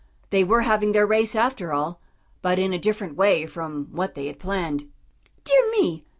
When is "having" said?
0.61-0.93